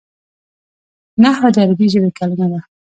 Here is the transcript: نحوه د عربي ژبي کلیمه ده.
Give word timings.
نحوه 1.23 1.49
د 1.53 1.57
عربي 1.63 1.87
ژبي 1.93 2.09
کلیمه 2.17 2.47
ده. 2.51 2.59